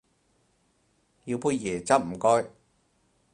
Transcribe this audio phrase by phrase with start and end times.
[1.25, 2.49] 要杯椰汁唔該